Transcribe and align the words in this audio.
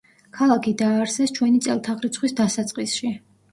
ქალაქი 0.37 0.73
დააარსეს 0.79 1.35
ჩვენი 1.37 1.63
წელთაღრიცხვის 1.67 2.37
დასაწყისში. 2.43 3.15